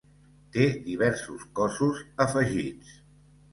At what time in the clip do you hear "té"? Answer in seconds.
0.55-0.65